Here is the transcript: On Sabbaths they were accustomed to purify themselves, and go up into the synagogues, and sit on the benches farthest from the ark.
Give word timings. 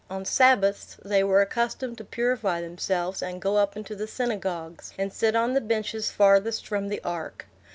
On 0.09 0.25
Sabbaths 0.25 0.97
they 1.05 1.23
were 1.23 1.43
accustomed 1.43 1.95
to 1.99 2.03
purify 2.03 2.59
themselves, 2.59 3.21
and 3.21 3.39
go 3.39 3.57
up 3.57 3.77
into 3.77 3.95
the 3.95 4.07
synagogues, 4.07 4.93
and 4.97 5.13
sit 5.13 5.35
on 5.35 5.53
the 5.53 5.61
benches 5.61 6.09
farthest 6.09 6.65
from 6.67 6.87
the 6.87 7.03
ark. 7.03 7.45